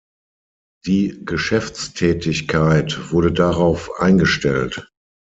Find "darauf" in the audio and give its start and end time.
3.31-3.91